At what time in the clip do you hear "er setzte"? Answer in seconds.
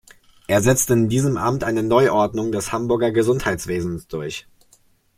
0.47-0.93